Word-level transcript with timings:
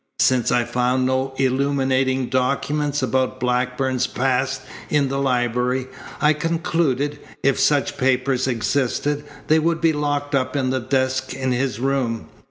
Since 0.19 0.51
I 0.51 0.63
found 0.63 1.05
no 1.05 1.35
illuminating 1.37 2.25
documents 2.25 3.03
about 3.03 3.39
Blackburn's 3.39 4.07
past 4.07 4.61
in 4.89 5.09
the 5.09 5.19
library, 5.19 5.89
I 6.19 6.33
concluded, 6.33 7.19
if 7.43 7.59
such 7.59 7.99
papers 7.99 8.47
existed, 8.47 9.23
they 9.45 9.59
would 9.59 9.79
be 9.79 9.93
locked 9.93 10.33
up 10.33 10.55
in 10.55 10.71
the 10.71 10.79
desk 10.79 11.35
in 11.35 11.51
his 11.51 11.79
room. 11.79 12.29